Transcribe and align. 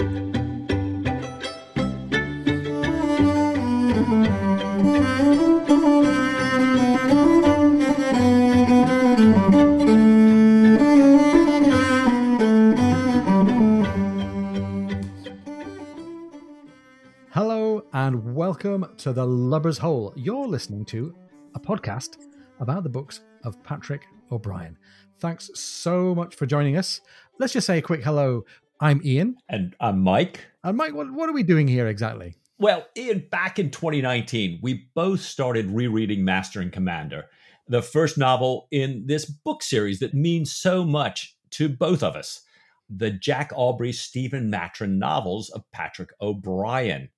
Hello 0.00 0.08
and 17.92 18.34
welcome 18.34 18.86
to 18.96 19.12
the 19.12 19.26
Lubber's 19.26 19.76
Hole. 19.76 20.14
You're 20.16 20.46
listening 20.46 20.86
to 20.86 21.14
a 21.54 21.60
podcast 21.60 22.16
about 22.58 22.84
the 22.84 22.88
books 22.88 23.20
of 23.44 23.62
Patrick 23.62 24.06
O'Brian. 24.32 24.78
Thanks 25.18 25.50
so 25.54 26.14
much 26.14 26.36
for 26.36 26.46
joining 26.46 26.78
us. 26.78 27.02
Let's 27.38 27.52
just 27.52 27.66
say 27.66 27.76
a 27.76 27.82
quick 27.82 28.02
hello. 28.02 28.46
I'm 28.80 29.00
Ian. 29.04 29.36
And 29.48 29.76
I'm 29.78 30.00
Mike. 30.00 30.46
And 30.64 30.76
Mike, 30.76 30.94
what, 30.94 31.12
what 31.12 31.28
are 31.28 31.34
we 31.34 31.42
doing 31.42 31.68
here 31.68 31.86
exactly? 31.86 32.34
Well, 32.58 32.86
Ian, 32.96 33.26
back 33.30 33.58
in 33.58 33.70
2019, 33.70 34.60
we 34.62 34.88
both 34.94 35.20
started 35.20 35.70
rereading 35.70 36.24
Master 36.24 36.60
and 36.60 36.72
Commander, 36.72 37.26
the 37.68 37.82
first 37.82 38.16
novel 38.16 38.68
in 38.70 39.04
this 39.06 39.26
book 39.26 39.62
series 39.62 40.00
that 40.00 40.14
means 40.14 40.52
so 40.52 40.84
much 40.84 41.36
to 41.50 41.68
both 41.68 42.02
of 42.02 42.16
us 42.16 42.42
the 42.92 43.10
Jack 43.10 43.52
Aubrey 43.54 43.92
Stephen 43.92 44.50
Maturin 44.50 44.98
novels 44.98 45.48
of 45.50 45.62
Patrick 45.70 46.10
O'Brian. 46.20 47.08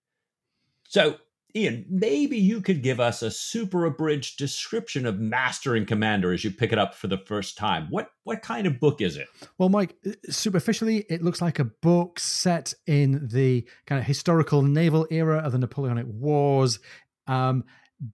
So, 0.86 1.16
Ian, 1.54 1.84
maybe 1.88 2.38
you 2.38 2.60
could 2.60 2.82
give 2.82 2.98
us 2.98 3.22
a 3.22 3.30
super 3.30 3.84
abridged 3.84 4.38
description 4.38 5.04
of 5.04 5.20
Master 5.20 5.74
and 5.74 5.86
Commander 5.86 6.32
as 6.32 6.44
you 6.44 6.50
pick 6.50 6.72
it 6.72 6.78
up 6.78 6.94
for 6.94 7.08
the 7.08 7.18
first 7.18 7.58
time. 7.58 7.88
What 7.90 8.10
what 8.24 8.42
kind 8.42 8.66
of 8.66 8.80
book 8.80 9.00
is 9.00 9.16
it? 9.16 9.28
Well, 9.58 9.68
Mike, 9.68 9.96
uh, 10.06 10.12
superficially, 10.30 11.04
it 11.10 11.22
looks 11.22 11.42
like 11.42 11.58
a 11.58 11.64
book 11.64 12.18
set 12.18 12.72
in 12.86 13.28
the 13.28 13.66
kind 13.86 13.98
of 13.98 14.06
historical 14.06 14.62
naval 14.62 15.06
era 15.10 15.38
of 15.38 15.52
the 15.52 15.58
Napoleonic 15.58 16.06
Wars. 16.08 16.78
Um, 17.26 17.64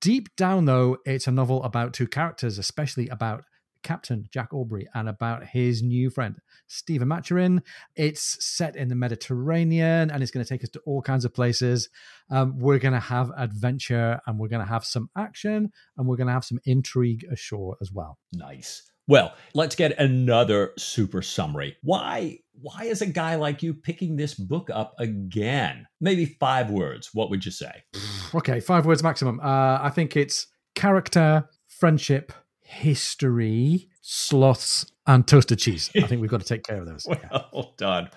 deep 0.00 0.34
down, 0.36 0.64
though, 0.64 0.98
it's 1.04 1.26
a 1.26 1.32
novel 1.32 1.62
about 1.62 1.92
two 1.92 2.08
characters, 2.08 2.58
especially 2.58 3.08
about 3.08 3.44
Captain 3.82 4.28
Jack 4.30 4.52
Aubrey 4.52 4.88
and 4.94 5.08
about 5.08 5.44
his 5.46 5.82
new 5.82 6.10
friend, 6.10 6.36
Stephen 6.66 7.08
Maturin. 7.08 7.62
It's 7.96 8.44
set 8.44 8.76
in 8.76 8.88
the 8.88 8.94
Mediterranean 8.94 10.10
and 10.10 10.22
it's 10.22 10.30
going 10.30 10.44
to 10.44 10.48
take 10.48 10.62
us 10.62 10.70
to 10.70 10.80
all 10.86 11.02
kinds 11.02 11.24
of 11.24 11.34
places. 11.34 11.88
Um, 12.30 12.58
we're 12.58 12.78
going 12.78 12.94
to 12.94 13.00
have 13.00 13.30
adventure 13.36 14.20
and 14.26 14.38
we're 14.38 14.48
going 14.48 14.64
to 14.64 14.72
have 14.72 14.84
some 14.84 15.10
action 15.16 15.72
and 15.96 16.06
we're 16.06 16.16
going 16.16 16.26
to 16.26 16.32
have 16.32 16.44
some 16.44 16.58
intrigue 16.64 17.24
ashore 17.30 17.76
as 17.80 17.92
well. 17.92 18.18
Nice. 18.32 18.82
Well, 19.08 19.32
let's 19.54 19.74
get 19.74 19.98
another 19.98 20.72
super 20.76 21.22
summary. 21.22 21.76
Why 21.82 22.40
why 22.60 22.84
is 22.84 23.00
a 23.00 23.06
guy 23.06 23.36
like 23.36 23.62
you 23.62 23.72
picking 23.72 24.16
this 24.16 24.34
book 24.34 24.68
up 24.70 24.94
again? 24.98 25.86
Maybe 26.00 26.26
five 26.26 26.70
words. 26.70 27.10
What 27.14 27.30
would 27.30 27.44
you 27.44 27.50
say? 27.50 27.84
Okay, 28.34 28.60
five 28.60 28.84
words 28.84 29.02
maximum. 29.02 29.40
Uh, 29.40 29.78
I 29.80 29.88
think 29.88 30.14
it's 30.14 30.48
character, 30.74 31.48
friendship, 31.66 32.30
history, 32.68 33.88
sloths, 34.02 34.92
and 35.06 35.26
toasted 35.26 35.58
cheese. 35.58 35.90
I 35.96 36.06
think 36.06 36.20
we've 36.20 36.30
got 36.30 36.40
to 36.40 36.46
take 36.46 36.64
care 36.64 36.80
of 36.80 36.86
those. 36.86 37.06
well 37.52 37.74
done. 37.78 38.10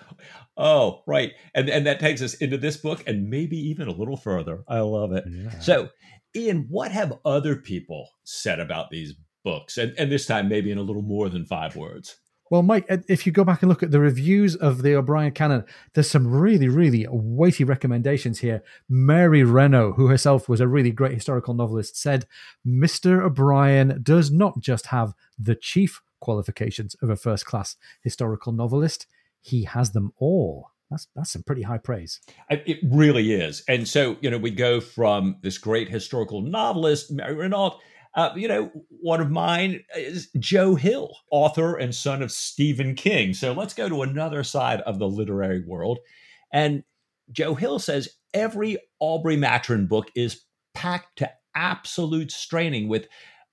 Oh, 0.58 1.04
right. 1.08 1.32
And 1.56 1.70
and 1.70 1.86
that 1.88 2.00
takes 2.00 2.22
us 2.22 2.34
into 2.36 2.58
this 2.58 2.78
book 2.78 3.02
and 3.08 3.30
maybe 3.30 3.58
even 3.58 3.88
a 3.88 3.94
little 3.94 4.18
further. 4.18 4.64
I 4.68 4.80
love 4.80 5.14
it. 5.14 5.24
Yeah. 5.28 5.58
So, 5.60 5.90
Ian, 6.36 6.68
what 6.70 6.92
have 6.92 7.18
other 7.24 7.56
people 7.56 8.10
said 8.26 8.60
about 8.60 8.90
these 8.92 9.16
books? 9.46 9.78
And 9.78 9.94
and 9.98 10.12
this 10.12 10.26
time 10.26 10.50
maybe 10.50 10.70
in 10.70 10.78
a 10.78 10.84
little 10.84 11.02
more 11.02 11.30
than 11.30 11.46
five 11.46 11.78
words. 11.78 12.18
Well, 12.52 12.64
Mike, 12.64 12.86
uh, 12.90 12.98
if 13.08 13.26
you 13.26 13.32
go 13.32 13.46
back 13.46 13.62
and 13.62 13.70
look 13.70 13.82
at 13.82 13.92
the 13.92 14.02
reviews 14.02 14.58
of 14.58 14.82
the 14.82 14.94
O'Brian 14.94 15.32
canon, 15.32 15.64
there's 15.94 16.10
some 16.10 16.28
really, 16.28 16.68
really 16.68 17.08
weighty 17.10 17.64
recommendations 17.64 18.40
here. 18.40 18.62
Mary 18.90 19.42
Renault, 19.42 19.94
who 19.94 20.08
herself 20.08 20.50
was 20.50 20.60
a 20.60 20.68
really 20.68 20.92
great 20.92 21.14
historical 21.14 21.54
novelist, 21.54 21.96
said 21.96 22.28
Mr. 22.68 23.24
O'Brian 23.24 24.02
does 24.04 24.32
not 24.32 24.60
just 24.60 24.88
have 24.88 25.14
the 25.40 25.56
chief 25.56 26.02
qualifications 26.20 26.94
of 26.96 27.10
a 27.10 27.16
first 27.16 27.46
class 27.46 27.78
historical 28.02 28.52
novelist, 28.52 29.08
he 29.40 29.64
has 29.64 29.92
them 29.92 30.12
all. 30.18 30.72
That's, 30.90 31.08
that's 31.16 31.32
some 31.32 31.44
pretty 31.44 31.62
high 31.62 31.78
praise. 31.78 32.20
It 32.50 32.80
really 32.84 33.32
is. 33.32 33.64
And 33.70 33.88
so, 33.88 34.18
you 34.20 34.30
know, 34.30 34.38
we 34.38 34.52
go 34.52 34.82
from 34.82 35.38
this 35.42 35.58
great 35.58 35.88
historical 35.88 36.42
novelist, 36.42 37.12
Mary 37.12 37.34
Renault, 37.34 37.80
uh, 38.14 38.32
you 38.36 38.48
know, 38.48 38.72
one 38.90 39.22
of 39.22 39.32
mine 39.32 39.84
is 39.96 40.30
Joe 40.38 40.76
Hill, 40.76 41.16
author 41.32 41.78
and 41.78 41.96
son 41.96 42.22
of 42.22 42.32
Stephen 42.32 42.96
King. 42.96 43.34
So 43.34 43.54
let's 43.54 43.74
go 43.74 43.88
to 43.88 44.02
another 44.02 44.44
side 44.44 44.82
of 44.82 45.00
the 45.00 45.08
literary 45.08 45.64
world. 45.66 46.00
And 46.52 46.84
Joe 47.32 47.56
Hill 47.56 47.80
says 47.80 48.10
every 48.34 48.78
Aubrey 49.00 49.38
Maturin 49.38 49.88
book 49.88 50.08
is 50.16 50.42
packed 50.74 51.20
to 51.20 51.32
absolute 51.56 52.32
straining 52.32 52.90
with 52.90 53.08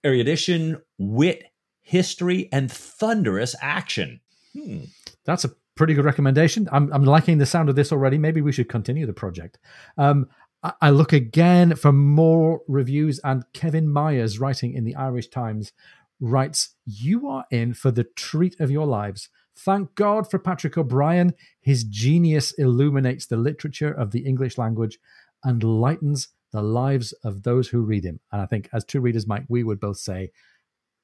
erudition, 0.05 0.81
wit, 0.99 1.45
history, 1.83 2.49
and 2.53 2.71
thunderous 2.71 3.55
action. 3.61 4.21
Hmm. 4.53 4.85
That's 5.25 5.45
a 5.45 5.51
pretty 5.77 5.95
good 5.95 6.05
recommendation. 6.05 6.69
I'm, 6.73 6.93
I'm 6.93 7.05
liking 7.05 7.39
the 7.39 7.47
sound 7.47 7.69
of 7.69 7.77
this 7.77 7.93
already. 7.93 8.19
Maybe 8.19 8.41
we 8.41 8.53
should 8.53 8.69
continue 8.69 9.07
the 9.07 9.13
project. 9.13 9.59
Um, 9.97 10.29
I 10.63 10.91
look 10.91 11.13
again 11.13 11.77
for 11.77 11.93
more 11.93 12.63
reviews, 12.67 13.21
and 13.21 13.45
Kevin 13.53 13.89
Myers, 13.89 14.41
writing 14.41 14.75
in 14.75 14.85
the 14.85 14.97
Irish 14.97 15.29
Times, 15.29 15.73
writes, 16.21 16.75
You 16.85 17.29
are 17.29 17.45
in 17.51 17.75
for 17.75 17.91
the 17.91 18.05
treat 18.05 18.59
of 18.59 18.71
your 18.71 18.87
lives. 18.87 19.29
Thank 19.57 19.95
God 19.95 20.31
for 20.31 20.39
Patrick 20.39 20.77
O'Brian. 20.77 21.35
His 21.61 21.85
genius 21.85 22.53
illuminates 22.53 23.27
the 23.27 23.37
literature 23.37 23.93
of 23.93 24.11
the 24.11 24.21
English 24.21 24.59
language 24.59 24.99
and 25.45 25.63
lightens 25.63 26.29
the 26.53 26.63
lives 26.63 27.13
of 27.25 27.43
those 27.43 27.69
who 27.69 27.83
read 27.83 28.05
him. 28.05 28.21
And 28.33 28.41
I 28.41 28.47
think, 28.47 28.69
as 28.73 28.85
two 28.85 29.01
readers 29.01 29.27
might, 29.27 29.45
we 29.49 29.63
would 29.63 29.81
both 29.81 29.99
say, 29.99 30.33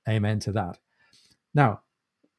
Amen 0.08 0.38
to 0.40 0.52
that. 0.52 0.78
Now, 1.54 1.80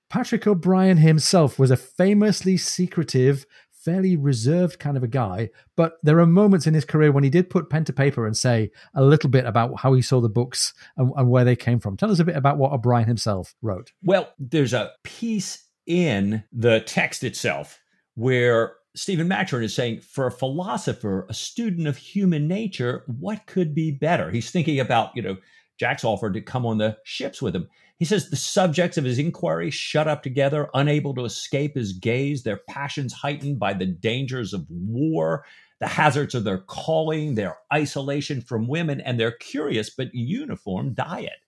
Patrick 0.09 0.45
O'Brian 0.45 0.97
himself 0.97 1.57
was 1.57 1.71
a 1.71 1.77
famously 1.77 2.57
secretive, 2.57 3.45
fairly 3.85 4.17
reserved 4.17 4.79
kind 4.79 4.97
of 4.97 5.03
a 5.03 5.07
guy, 5.07 5.49
but 5.77 5.93
there 6.03 6.19
are 6.19 6.25
moments 6.25 6.65
in 6.65 6.73
his 6.73 6.83
career 6.83 7.11
when 7.11 7.23
he 7.23 7.29
did 7.29 7.49
put 7.49 7.69
pen 7.69 7.85
to 7.85 7.93
paper 7.93 8.25
and 8.25 8.35
say 8.35 8.71
a 8.95 9.03
little 9.03 9.29
bit 9.29 9.45
about 9.45 9.79
how 9.79 9.93
he 9.93 10.01
saw 10.01 10.19
the 10.19 10.27
books 10.27 10.73
and, 10.97 11.11
and 11.15 11.29
where 11.29 11.45
they 11.45 11.55
came 11.55 11.79
from. 11.79 11.95
Tell 11.95 12.11
us 12.11 12.19
a 12.19 12.25
bit 12.25 12.35
about 12.35 12.57
what 12.57 12.73
O'Brian 12.73 13.07
himself 13.07 13.55
wrote. 13.61 13.91
Well, 14.03 14.33
there's 14.39 14.73
a 14.73 14.91
piece 15.03 15.67
in 15.85 16.43
the 16.51 16.81
text 16.81 17.23
itself 17.23 17.79
where 18.15 18.73
Stephen 18.95 19.27
Maturin 19.27 19.63
is 19.63 19.75
saying, 19.75 20.01
for 20.01 20.25
a 20.25 20.31
philosopher, 20.31 21.27
a 21.29 21.33
student 21.33 21.87
of 21.87 21.97
human 21.97 22.47
nature, 22.47 23.03
what 23.05 23.45
could 23.45 23.75
be 23.75 23.91
better? 23.91 24.31
He's 24.31 24.49
thinking 24.49 24.79
about, 24.79 25.11
you 25.15 25.21
know, 25.21 25.37
Jack's 25.79 26.03
offered 26.03 26.33
to 26.33 26.41
come 26.41 26.65
on 26.65 26.77
the 26.77 26.97
ships 27.03 27.41
with 27.41 27.55
him. 27.55 27.67
He 27.97 28.05
says 28.05 28.29
the 28.29 28.35
subjects 28.35 28.97
of 28.97 29.05
his 29.05 29.19
inquiry 29.19 29.71
shut 29.71 30.07
up 30.07 30.21
together, 30.21 30.69
unable 30.73 31.13
to 31.15 31.25
escape 31.25 31.75
his 31.75 31.93
gaze, 31.93 32.43
their 32.43 32.59
passions 32.69 33.13
heightened 33.13 33.57
by 33.57 33.73
the 33.73 33.85
dangers 33.85 34.53
of 34.53 34.65
war, 34.69 35.45
the 35.79 35.87
hazards 35.87 36.35
of 36.35 36.43
their 36.43 36.57
calling, 36.57 37.35
their 37.35 37.57
isolation 37.73 38.41
from 38.41 38.67
women, 38.67 38.99
and 38.99 39.19
their 39.19 39.31
curious 39.31 39.89
but 39.89 40.13
uniform 40.13 40.93
diet. 40.93 41.39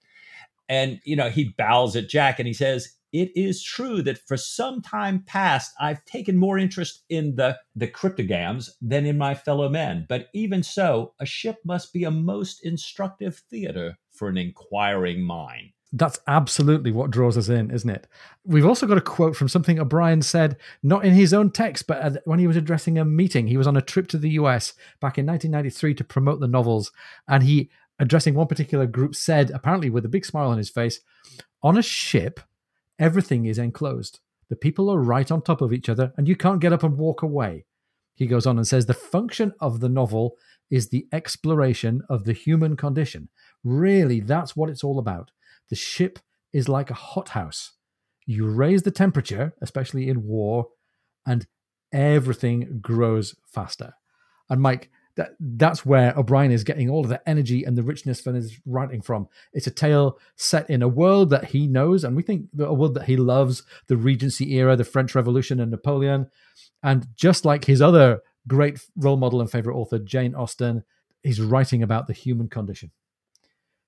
And, 0.69 0.99
you 1.03 1.15
know, 1.15 1.29
he 1.29 1.53
bows 1.57 1.95
at 1.95 2.09
Jack 2.09 2.39
and 2.39 2.47
he 2.47 2.53
says, 2.53 2.93
It 3.11 3.31
is 3.35 3.63
true 3.63 4.01
that 4.03 4.17
for 4.17 4.37
some 4.37 4.81
time 4.81 5.23
past, 5.25 5.73
I've 5.79 6.03
taken 6.05 6.37
more 6.37 6.57
interest 6.57 7.03
in 7.09 7.35
the, 7.35 7.57
the 7.75 7.87
cryptogams 7.87 8.69
than 8.81 9.05
in 9.05 9.17
my 9.17 9.33
fellow 9.33 9.69
men. 9.69 10.05
But 10.07 10.27
even 10.33 10.63
so, 10.63 11.13
a 11.19 11.25
ship 11.25 11.57
must 11.65 11.93
be 11.93 12.03
a 12.03 12.11
most 12.11 12.65
instructive 12.65 13.41
theater 13.49 13.97
for 14.17 14.27
an 14.27 14.37
inquiring 14.37 15.21
mind. 15.21 15.71
That's 15.93 16.19
absolutely 16.27 16.91
what 16.91 17.11
draws 17.11 17.37
us 17.37 17.47
in, 17.47 17.71
isn't 17.71 17.89
it? 17.89 18.07
We've 18.43 18.65
also 18.65 18.87
got 18.87 18.97
a 18.97 19.01
quote 19.01 19.37
from 19.37 19.47
something 19.47 19.79
O'Brian 19.79 20.21
said, 20.21 20.57
not 20.83 21.05
in 21.05 21.13
his 21.13 21.33
own 21.33 21.49
text, 21.49 21.87
but 21.87 22.21
when 22.25 22.39
he 22.39 22.47
was 22.47 22.57
addressing 22.57 22.97
a 22.97 23.05
meeting. 23.05 23.47
He 23.47 23.57
was 23.57 23.67
on 23.67 23.77
a 23.77 23.81
trip 23.81 24.07
to 24.09 24.17
the 24.17 24.31
US 24.31 24.73
back 24.99 25.17
in 25.17 25.25
1993 25.25 25.93
to 25.95 26.03
promote 26.03 26.41
the 26.41 26.47
novels. 26.47 26.91
And 27.27 27.43
he, 27.43 27.69
addressing 27.99 28.33
one 28.33 28.47
particular 28.47 28.85
group, 28.85 29.15
said, 29.15 29.49
apparently 29.51 29.89
with 29.89 30.03
a 30.03 30.09
big 30.09 30.25
smile 30.25 30.49
on 30.49 30.57
his 30.57 30.69
face, 30.69 30.99
On 31.63 31.77
a 31.77 31.81
ship, 31.81 32.41
everything 32.99 33.45
is 33.45 33.57
enclosed. 33.57 34.19
The 34.49 34.57
people 34.57 34.89
are 34.89 34.99
right 34.99 35.31
on 35.31 35.41
top 35.41 35.61
of 35.61 35.71
each 35.71 35.87
other, 35.89 36.13
and 36.17 36.27
you 36.27 36.35
can't 36.35 36.61
get 36.61 36.73
up 36.73 36.83
and 36.83 36.97
walk 36.97 37.21
away. 37.21 37.65
He 38.15 38.27
goes 38.27 38.45
on 38.45 38.57
and 38.57 38.67
says, 38.67 38.85
The 38.85 38.93
function 38.93 39.53
of 39.59 39.79
the 39.79 39.89
novel 39.89 40.35
is 40.69 40.89
the 40.89 41.07
exploration 41.11 42.01
of 42.09 42.25
the 42.25 42.33
human 42.33 42.75
condition. 42.75 43.29
Really, 43.63 44.19
that's 44.19 44.55
what 44.55 44.69
it's 44.69 44.83
all 44.83 44.99
about 44.99 45.31
the 45.69 45.75
ship 45.75 46.19
is 46.53 46.69
like 46.69 46.89
a 46.89 46.95
hothouse. 46.95 47.73
You 48.25 48.47
raise 48.47 48.83
the 48.83 48.91
temperature, 48.91 49.53
especially 49.61 50.09
in 50.09 50.25
war, 50.25 50.67
and 51.25 51.45
everything 51.91 52.79
grows 52.81 53.35
faster. 53.45 53.93
And 54.49 54.61
Mike, 54.61 54.89
that 55.15 55.31
that's 55.39 55.85
where 55.85 56.17
O'Brian 56.17 56.51
is 56.51 56.63
getting 56.63 56.89
all 56.89 57.01
of 57.01 57.09
the 57.09 57.27
energy 57.27 57.63
and 57.63 57.75
the 57.75 57.83
richness 57.83 58.21
from 58.21 58.35
his 58.35 58.59
writing 58.65 59.01
from. 59.01 59.27
It's 59.51 59.67
a 59.67 59.71
tale 59.71 60.19
set 60.35 60.69
in 60.69 60.81
a 60.81 60.87
world 60.87 61.31
that 61.31 61.45
he 61.45 61.67
knows, 61.67 62.03
and 62.03 62.15
we 62.15 62.23
think 62.23 62.47
a 62.59 62.73
world 62.73 62.93
that 62.95 63.05
he 63.05 63.17
loves, 63.17 63.63
the 63.87 63.97
Regency 63.97 64.53
era, 64.53 64.75
the 64.75 64.83
French 64.83 65.15
Revolution, 65.15 65.59
and 65.59 65.71
Napoleon. 65.71 66.29
And 66.83 67.07
just 67.15 67.45
like 67.45 67.65
his 67.65 67.81
other 67.81 68.21
great 68.47 68.79
role 68.95 69.17
model 69.17 69.41
and 69.41 69.49
favorite 69.49 69.75
author, 69.75 69.99
Jane 69.99 70.35
Austen, 70.35 70.83
he's 71.23 71.41
writing 71.41 71.81
about 71.81 72.07
the 72.07 72.13
human 72.13 72.47
condition. 72.47 72.91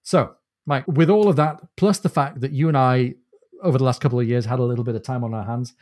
So, 0.10 0.34
Mike, 0.66 0.88
with 0.88 1.12
all 1.12 1.30
of 1.30 1.36
that, 1.36 1.62
plus 1.78 2.00
the 2.00 2.10
fact 2.10 2.42
that 2.42 2.52
you 2.52 2.68
and 2.68 2.76
I, 2.76 3.14
over 3.62 3.78
the 3.78 3.84
last 3.84 4.02
couple 4.02 4.20
of 4.20 4.28
years, 4.28 4.44
had 4.44 4.58
a 4.58 4.64
little 4.64 4.84
bit 4.84 4.96
of 4.96 5.04
time 5.04 5.24
on 5.24 5.36
our 5.36 5.44
hands, 5.44 5.76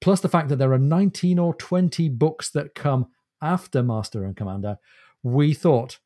plus 0.00 0.18
the 0.18 0.28
fact 0.28 0.48
that 0.48 0.56
there 0.56 0.72
are 0.72 0.80
19 0.80 1.38
or 1.38 1.54
20 1.54 2.08
books 2.08 2.50
that 2.50 2.74
come 2.74 3.06
after 3.40 3.80
Master 3.80 4.24
and 4.24 4.36
Commander, 4.36 4.78
we 5.22 5.54
thought 5.54 6.00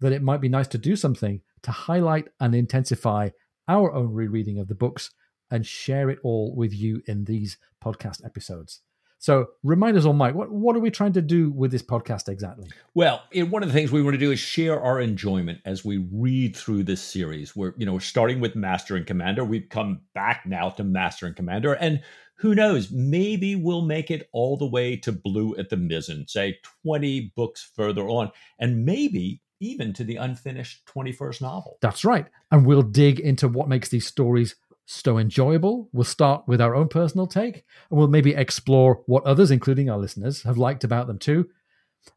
that 0.00 0.12
it 0.12 0.20
might 0.20 0.42
be 0.42 0.50
nice 0.50 0.68
to 0.68 0.76
do 0.76 0.96
something 0.96 1.40
to 1.62 1.70
highlight 1.70 2.28
and 2.40 2.54
intensify 2.54 3.30
our 3.68 3.90
own 3.90 4.12
rereading 4.12 4.58
of 4.58 4.68
the 4.68 4.74
books 4.74 5.10
and 5.50 5.64
share 5.64 6.10
it 6.10 6.18
all 6.22 6.54
with 6.54 6.74
you 6.74 7.00
in 7.06 7.24
these 7.24 7.56
podcast 7.82 8.22
episodes. 8.22 8.82
So 9.18 9.48
remind 9.62 9.96
us 9.96 10.04
all, 10.04 10.12
Mike, 10.12 10.34
what, 10.34 10.50
what 10.50 10.76
are 10.76 10.80
we 10.80 10.90
trying 10.90 11.12
to 11.14 11.22
do 11.22 11.50
with 11.50 11.72
this 11.72 11.82
podcast 11.82 12.28
exactly? 12.28 12.68
Well, 12.94 13.22
one 13.34 13.62
of 13.62 13.68
the 13.68 13.72
things 13.72 13.90
we 13.90 14.02
want 14.02 14.14
to 14.14 14.18
do 14.18 14.30
is 14.30 14.38
share 14.38 14.80
our 14.80 15.00
enjoyment 15.00 15.60
as 15.64 15.84
we 15.84 16.06
read 16.12 16.56
through 16.56 16.84
this 16.84 17.00
series. 17.00 17.56
We're, 17.56 17.74
you 17.76 17.84
know, 17.84 17.94
we're 17.94 18.00
starting 18.00 18.38
with 18.38 18.54
Master 18.54 18.94
and 18.94 19.06
Commander. 19.06 19.44
We've 19.44 19.68
come 19.68 20.02
back 20.14 20.44
now 20.46 20.70
to 20.70 20.84
Master 20.84 21.26
and 21.26 21.34
Commander. 21.34 21.74
And 21.74 22.00
who 22.36 22.54
knows, 22.54 22.92
maybe 22.92 23.56
we'll 23.56 23.82
make 23.82 24.12
it 24.12 24.28
all 24.32 24.56
the 24.56 24.66
way 24.66 24.96
to 24.98 25.10
Blue 25.10 25.56
at 25.56 25.70
the 25.70 25.76
Mizzen, 25.76 26.30
say 26.30 26.58
20 26.84 27.32
books 27.34 27.68
further 27.74 28.08
on. 28.08 28.30
And 28.60 28.84
maybe 28.84 29.42
even 29.60 29.92
to 29.94 30.04
the 30.04 30.16
unfinished 30.16 30.86
21st 30.86 31.42
novel. 31.42 31.78
That's 31.80 32.04
right. 32.04 32.26
And 32.52 32.64
we'll 32.64 32.82
dig 32.82 33.18
into 33.18 33.48
what 33.48 33.68
makes 33.68 33.88
these 33.88 34.06
stories 34.06 34.54
so 34.90 35.18
enjoyable. 35.18 35.90
We'll 35.92 36.04
start 36.04 36.44
with 36.46 36.62
our 36.62 36.74
own 36.74 36.88
personal 36.88 37.26
take, 37.26 37.64
and 37.90 37.98
we'll 37.98 38.08
maybe 38.08 38.34
explore 38.34 39.02
what 39.04 39.24
others, 39.24 39.50
including 39.50 39.90
our 39.90 39.98
listeners, 39.98 40.42
have 40.44 40.56
liked 40.56 40.82
about 40.82 41.06
them 41.06 41.18
too. 41.18 41.46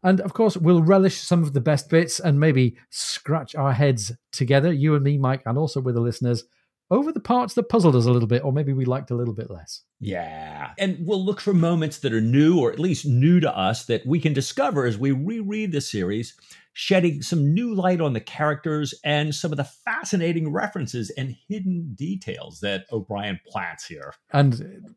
And 0.03 0.21
of 0.21 0.33
course, 0.33 0.55
we'll 0.55 0.81
relish 0.81 1.17
some 1.17 1.43
of 1.43 1.51
the 1.51 1.59
best 1.59 1.89
bits 1.89 2.21
and 2.21 2.39
maybe 2.39 2.77
scratch 2.89 3.55
our 3.55 3.73
heads 3.73 4.13
together, 4.31 4.71
you 4.71 4.95
and 4.95 5.03
me, 5.03 5.17
Mike, 5.17 5.41
and 5.45 5.57
also 5.57 5.81
with 5.81 5.95
the 5.95 6.01
listeners, 6.01 6.45
over 6.91 7.11
the 7.11 7.19
parts 7.19 7.53
that 7.55 7.69
puzzled 7.69 7.95
us 7.95 8.05
a 8.05 8.11
little 8.11 8.27
bit, 8.27 8.43
or 8.43 8.51
maybe 8.51 8.73
we 8.73 8.85
liked 8.85 9.09
a 9.09 9.15
little 9.15 9.33
bit 9.33 9.49
less. 9.49 9.81
Yeah. 9.99 10.71
And 10.77 10.97
we'll 11.01 11.23
look 11.23 11.39
for 11.39 11.53
moments 11.53 11.99
that 11.99 12.13
are 12.13 12.21
new, 12.21 12.59
or 12.59 12.71
at 12.71 12.79
least 12.79 13.05
new 13.05 13.39
to 13.39 13.57
us, 13.57 13.85
that 13.85 14.05
we 14.05 14.19
can 14.19 14.33
discover 14.33 14.85
as 14.85 14.97
we 14.97 15.11
reread 15.11 15.71
the 15.71 15.81
series 15.81 16.35
shedding 16.73 17.21
some 17.21 17.53
new 17.53 17.73
light 17.73 17.99
on 17.99 18.13
the 18.13 18.19
characters 18.19 18.93
and 19.03 19.33
some 19.33 19.51
of 19.51 19.57
the 19.57 19.63
fascinating 19.63 20.51
references 20.51 21.09
and 21.11 21.35
hidden 21.47 21.93
details 21.95 22.59
that 22.61 22.85
O'Brian 22.91 23.39
plants 23.47 23.85
here. 23.85 24.13
And 24.31 24.95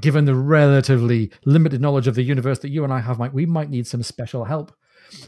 given 0.00 0.24
the 0.24 0.34
relatively 0.34 1.32
limited 1.44 1.80
knowledge 1.80 2.06
of 2.06 2.14
the 2.14 2.22
universe 2.22 2.60
that 2.60 2.70
you 2.70 2.84
and 2.84 2.92
I 2.92 3.00
have, 3.00 3.18
Mike, 3.18 3.32
we 3.32 3.46
might 3.46 3.70
need 3.70 3.86
some 3.86 4.02
special 4.02 4.44
help. 4.44 4.72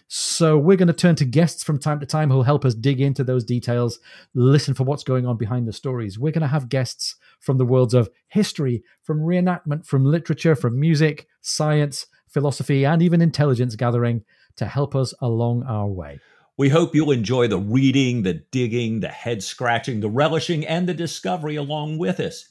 So 0.09 0.59
we're 0.59 0.77
going 0.77 0.89
to 0.89 0.95
turn 0.95 1.15
to 1.17 1.25
guests 1.25 1.63
from 1.63 1.79
time 1.79 2.01
to 2.01 2.07
time 2.07 2.31
who'll 2.31 2.43
help 2.43 2.65
us 2.65 2.75
dig 2.75 3.01
into 3.01 3.25
those 3.25 3.45
details, 3.45 3.99
listen 4.35 4.75
for 4.75 4.85
what's 4.85 5.05
going 5.05 5.27
on 5.27 5.37
behind 5.37 5.67
the 5.67 5.73
stories. 5.73 6.19
We're 6.19 6.33
going 6.33 6.43
to 6.43 6.49
have 6.49 6.69
guests 6.69 7.17
from 7.41 7.59
the 7.59 7.67
worlds 7.67 7.95
of 7.95 8.11
history, 8.29 8.83
from 9.03 9.21
reenactment, 9.21 9.87
from 9.87 10.05
literature, 10.05 10.55
from 10.55 10.79
music, 10.79 11.27
science, 11.41 12.07
philosophy, 12.29 12.85
and 12.85 13.03
even 13.03 13.21
intelligence 13.21 13.77
gathering 13.77 14.25
to 14.57 14.67
help 14.67 14.95
us 14.95 15.15
along 15.21 15.63
our 15.65 15.87
way. 15.87 16.21
We 16.57 16.69
hope 16.69 16.95
you'll 16.95 17.13
enjoy 17.13 17.47
the 17.47 17.59
reading, 17.59 18.23
the 18.23 18.35
digging, 18.35 19.01
the 19.01 19.09
head 19.09 19.45
scratching, 19.45 20.01
the 20.01 20.11
relishing, 20.11 20.67
and 20.67 20.89
the 20.89 20.95
discovery 20.95 21.55
along 21.55 21.99
with 21.99 22.19
us. 22.19 22.49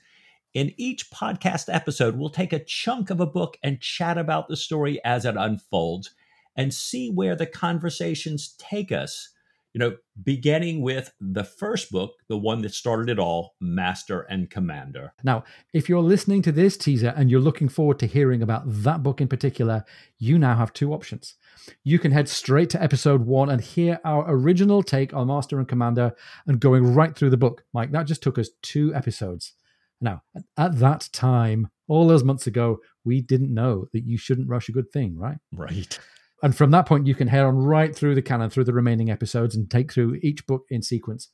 In 0.53 0.74
each 0.77 1.12
podcast 1.12 1.65
episode, 1.74 2.15
we'll 2.15 2.29
take 2.29 2.53
a 2.53 2.63
chunk 2.63 3.09
of 3.09 3.19
a 3.19 3.25
book 3.25 3.57
and 3.62 3.81
chat 3.81 4.18
about 4.18 4.47
the 4.47 4.56
story 4.56 5.03
as 5.03 5.25
it 5.25 5.35
unfolds 5.38 6.12
and 6.57 6.74
see 6.74 7.09
where 7.09 7.36
the 7.36 7.45
conversations 7.45 8.56
take 8.57 8.92
us 8.92 9.30
you 9.77 9.80
know, 9.80 9.95
beginning 10.24 10.81
with 10.81 11.13
the 11.21 11.44
first 11.44 11.92
book, 11.92 12.13
the 12.30 12.38
one 12.38 12.63
that 12.63 12.74
started 12.74 13.09
it 13.09 13.19
all, 13.19 13.54
Master 13.62 14.21
and 14.21 14.50
Commander. 14.50 15.13
Now, 15.24 15.44
if 15.71 15.88
you're 15.88 16.01
listening 16.01 16.42
to 16.42 16.51
this 16.51 16.77
teaser 16.77 17.13
and 17.15 17.30
you're 17.30 17.39
looking 17.39 17.69
forward 17.69 18.00
to 18.00 18.07
hearing 18.07 18.42
about 18.42 18.63
that 18.65 19.04
book 19.04 19.21
in 19.21 19.27
particular, 19.27 19.86
you 20.18 20.39
now 20.39 20.56
have 20.56 20.74
two 20.74 20.94
options. 20.94 21.36
You 21.83 22.00
can 22.00 22.12
head 22.12 22.27
straight 22.27 22.71
to 22.71 22.81
episode 22.81 23.27
one 23.27 23.51
and 23.51 23.62
hear 23.62 24.00
our 24.03 24.25
original 24.27 24.81
take 24.81 25.13
on 25.13 25.27
Master 25.27 25.60
and 25.60 25.68
Commander 25.68 26.13
and 26.48 26.60
going 26.60 26.95
right 26.95 27.15
through 27.15 27.30
the 27.30 27.38
book. 27.38 27.63
Mike, 27.71 27.92
that 27.92 28.07
just 28.07 28.24
took 28.24 28.39
us 28.39 28.50
two 28.63 28.95
episodes. 28.95 29.53
Now, 30.01 30.24
at 30.57 30.80
that 30.80 31.07
time, 31.13 31.68
all 31.88 32.07
those 32.07 32.24
months 32.24 32.48
ago, 32.48 32.80
we 33.06 33.21
didn't 33.21 33.53
know 33.53 33.86
that 33.94 34.06
you 34.06 34.18
shouldn't 34.18 34.50
rush 34.50 34.69
a 34.69 34.74
good 34.74 34.92
thing, 34.92 35.19
right? 35.19 35.38
Right. 35.53 36.00
And 36.44 36.56
from 36.56 36.72
that 36.72 36.86
point, 36.86 37.07
you 37.07 37.16
can 37.16 37.28
head 37.28 37.44
on 37.44 37.57
right 37.57 37.95
through 37.95 38.16
the 38.16 38.22
canon, 38.22 38.50
through 38.50 38.66
the 38.66 38.74
remaining 38.74 39.10
episodes, 39.10 39.56
and 39.56 39.69
take 39.69 39.92
through 39.92 40.19
each 40.22 40.45
book 40.45 40.66
in 40.69 40.81
sequence. 40.81 41.30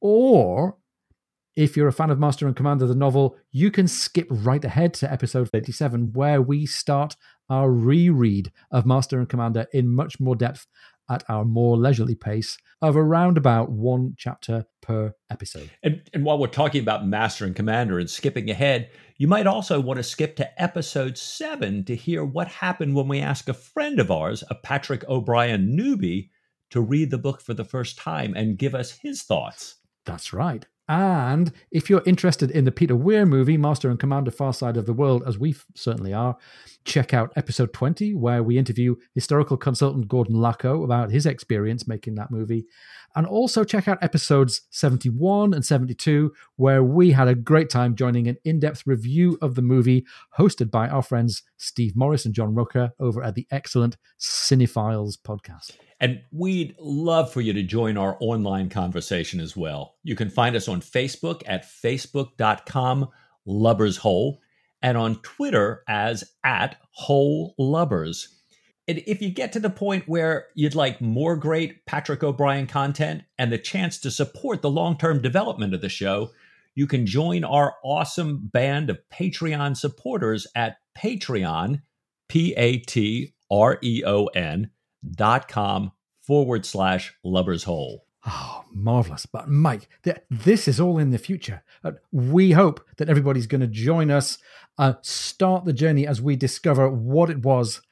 Or 0.00 0.76
if 1.56 1.76
you're 1.76 1.88
a 1.88 1.92
fan 1.92 2.10
of 2.10 2.18
Master 2.18 2.46
and 2.46 2.54
Commander, 2.54 2.86
the 2.86 2.94
novel, 2.94 3.36
you 3.50 3.70
can 3.70 3.88
skip 3.88 4.26
right 4.30 4.64
ahead 4.64 4.92
to 4.94 5.10
episode 5.10 5.48
87, 5.54 6.12
where 6.12 6.42
we 6.42 6.66
start 6.66 7.16
our 7.48 7.70
reread 7.70 8.52
of 8.70 8.84
Master 8.84 9.18
and 9.18 9.28
Commander 9.28 9.66
in 9.72 9.88
much 9.88 10.20
more 10.20 10.36
depth 10.36 10.66
at 11.08 11.24
our 11.28 11.44
more 11.44 11.76
leisurely 11.76 12.14
pace 12.14 12.58
of 12.82 12.96
around 12.96 13.38
about 13.38 13.70
one 13.70 14.14
chapter 14.18 14.66
per 14.82 15.14
episode. 15.30 15.70
And, 15.82 16.02
and 16.12 16.24
while 16.24 16.38
we're 16.38 16.48
talking 16.48 16.82
about 16.82 17.06
Master 17.06 17.44
and 17.44 17.56
Commander 17.56 17.98
and 17.98 18.10
skipping 18.10 18.50
ahead, 18.50 18.90
you 19.16 19.26
might 19.26 19.46
also 19.46 19.80
want 19.80 19.98
to 19.98 20.02
skip 20.02 20.36
to 20.36 20.62
episode 20.62 21.16
seven 21.16 21.84
to 21.84 21.96
hear 21.96 22.24
what 22.24 22.48
happened 22.48 22.94
when 22.94 23.08
we 23.08 23.20
ask 23.20 23.48
a 23.48 23.54
friend 23.54 23.98
of 23.98 24.10
ours, 24.10 24.44
a 24.50 24.54
Patrick 24.54 25.08
O'Brian 25.08 25.76
newbie, 25.76 26.30
to 26.70 26.80
read 26.80 27.10
the 27.10 27.18
book 27.18 27.40
for 27.40 27.54
the 27.54 27.64
first 27.64 27.96
time 27.96 28.34
and 28.36 28.58
give 28.58 28.74
us 28.74 28.90
his 28.90 29.22
thoughts. 29.22 29.76
That's 30.04 30.32
right. 30.32 30.66
And 30.88 31.52
if 31.72 31.90
you're 31.90 32.02
interested 32.06 32.50
in 32.50 32.64
the 32.64 32.70
Peter 32.70 32.94
Weir 32.94 33.26
movie, 33.26 33.56
Master 33.56 33.90
and 33.90 33.98
Commander 33.98 34.30
Far 34.30 34.52
Side 34.52 34.76
of 34.76 34.86
the 34.86 34.92
World, 34.92 35.24
as 35.26 35.36
we 35.36 35.56
certainly 35.74 36.12
are, 36.12 36.36
check 36.84 37.12
out 37.12 37.32
episode 37.34 37.72
20, 37.72 38.14
where 38.14 38.42
we 38.42 38.56
interview 38.56 38.94
historical 39.12 39.56
consultant 39.56 40.06
Gordon 40.06 40.36
Laco 40.36 40.84
about 40.84 41.10
his 41.10 41.26
experience 41.26 41.88
making 41.88 42.14
that 42.14 42.30
movie. 42.30 42.66
And 43.16 43.26
also 43.26 43.64
check 43.64 43.88
out 43.88 43.98
episodes 44.00 44.62
71 44.70 45.54
and 45.54 45.64
72, 45.64 46.32
where 46.54 46.84
we 46.84 47.10
had 47.10 47.26
a 47.26 47.34
great 47.34 47.70
time 47.70 47.96
joining 47.96 48.28
an 48.28 48.36
in 48.44 48.60
depth 48.60 48.86
review 48.86 49.38
of 49.42 49.56
the 49.56 49.62
movie 49.62 50.06
hosted 50.38 50.70
by 50.70 50.88
our 50.88 51.02
friends 51.02 51.42
Steve 51.56 51.96
Morris 51.96 52.26
and 52.26 52.34
John 52.34 52.54
Rocha 52.54 52.92
over 53.00 53.24
at 53.24 53.34
the 53.34 53.46
excellent 53.50 53.96
Cinephiles 54.20 55.16
podcast. 55.16 55.72
And 56.00 56.20
we'd 56.30 56.74
love 56.78 57.32
for 57.32 57.40
you 57.40 57.52
to 57.54 57.62
join 57.62 57.96
our 57.96 58.16
online 58.20 58.68
conversation 58.68 59.40
as 59.40 59.56
well. 59.56 59.94
You 60.02 60.14
can 60.14 60.28
find 60.28 60.54
us 60.54 60.68
on 60.68 60.80
Facebook 60.80 61.42
at 61.46 61.64
facebook.com 61.64 63.08
lubbers 63.46 63.96
hole 63.96 64.40
and 64.82 64.98
on 64.98 65.16
Twitter 65.22 65.82
as 65.88 66.24
at 66.44 66.76
whole 66.90 67.54
lubbers. 67.58 68.28
And 68.88 69.02
if 69.06 69.20
you 69.20 69.30
get 69.30 69.52
to 69.52 69.60
the 69.60 69.70
point 69.70 70.06
where 70.06 70.46
you'd 70.54 70.74
like 70.74 71.00
more 71.00 71.34
great 71.34 71.86
Patrick 71.86 72.22
O'Brian 72.22 72.66
content 72.66 73.22
and 73.38 73.50
the 73.50 73.58
chance 73.58 73.98
to 73.98 74.10
support 74.10 74.62
the 74.62 74.70
long 74.70 74.96
term 74.98 75.20
development 75.22 75.74
of 75.74 75.80
the 75.80 75.88
show, 75.88 76.30
you 76.74 76.86
can 76.86 77.06
join 77.06 77.42
our 77.42 77.74
awesome 77.82 78.48
band 78.52 78.90
of 78.90 78.98
Patreon 79.12 79.76
supporters 79.76 80.46
at 80.54 80.76
Patreon, 80.96 81.82
P 82.28 82.54
A 82.56 82.78
T 82.80 83.34
R 83.50 83.78
E 83.82 84.02
O 84.06 84.26
N 84.26 84.70
com 85.48 85.92
forward 86.20 86.66
slash 86.66 87.14
lubbers 87.24 87.64
hole. 87.64 88.04
Oh, 88.26 88.64
marvelous. 88.72 89.24
But 89.24 89.48
Mike, 89.48 89.88
th- 90.02 90.16
this 90.28 90.66
is 90.66 90.80
all 90.80 90.98
in 90.98 91.10
the 91.10 91.18
future. 91.18 91.62
Uh, 91.84 91.92
we 92.10 92.52
hope 92.52 92.84
that 92.96 93.08
everybody's 93.08 93.46
going 93.46 93.60
to 93.60 93.68
join 93.68 94.10
us, 94.10 94.38
uh, 94.78 94.94
start 95.02 95.64
the 95.64 95.72
journey 95.72 96.06
as 96.06 96.20
we 96.20 96.34
discover 96.34 96.90
what 96.90 97.30
it 97.30 97.44
was 97.44 97.82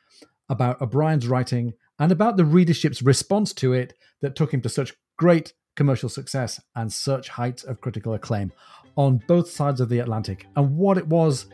about 0.49 0.81
O'Brian's 0.81 1.29
writing 1.29 1.75
and 2.01 2.11
about 2.11 2.37
the 2.37 2.45
readership's 2.45 3.01
response 3.03 3.53
to 3.55 3.73
it 3.73 3.95
that 4.21 4.35
took 4.35 4.53
him 4.53 4.61
to 4.63 4.69
such 4.69 4.95
great 5.17 5.53
commercial 5.77 6.09
success 6.09 6.61
and 6.75 6.93
such 6.93 7.29
heights 7.29 7.63
of 7.63 7.81
critical 7.81 8.15
acclaim 8.15 8.53
on 8.97 9.23
both 9.27 9.51
sides 9.51 9.81
of 9.81 9.89
the 9.89 9.99
Atlantic, 9.99 10.47
and 10.57 10.77
what 10.77 10.97
it 10.97 11.07
was 11.07 11.47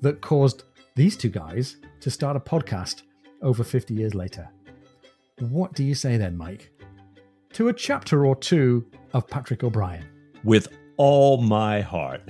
that 0.00 0.20
caused 0.20 0.64
these 0.94 1.16
two 1.16 1.28
guys 1.28 1.76
to 2.00 2.10
start 2.10 2.36
a 2.36 2.40
podcast 2.40 3.02
over 3.42 3.62
50 3.62 3.92
years 3.92 4.14
later. 4.14 4.48
What 5.40 5.74
do 5.74 5.84
you 5.84 5.94
say 5.94 6.16
then, 6.16 6.34
Mike? 6.38 6.72
To 7.52 7.68
a 7.68 7.72
chapter 7.72 8.24
or 8.24 8.34
two 8.34 8.86
of 9.12 9.28
Patrick 9.28 9.62
O'Brian. 9.62 10.06
With 10.44 10.68
all 10.96 11.42
my 11.42 11.82
heart. 11.82 12.22